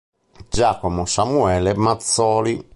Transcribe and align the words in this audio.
Giacomo 0.49 1.05
Samuele 1.05 1.75
Mazzoli 1.75 2.65